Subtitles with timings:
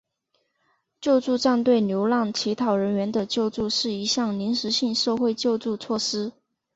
[0.99, 6.31] 救助站对流浪乞讨人员的救助是一项临时性社会救助措施。